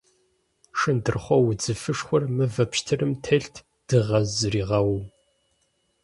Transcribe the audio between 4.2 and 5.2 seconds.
зыригъэууэ.